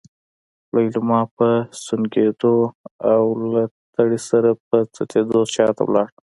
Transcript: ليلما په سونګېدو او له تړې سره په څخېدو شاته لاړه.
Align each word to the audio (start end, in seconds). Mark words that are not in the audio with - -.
ليلما 0.75 1.21
په 1.37 1.47
سونګېدو 1.83 2.55
او 3.13 3.23
له 3.53 3.63
تړې 3.93 4.19
سره 4.29 4.49
په 4.67 4.77
څخېدو 4.95 5.39
شاته 5.53 5.83
لاړه. 5.93 6.13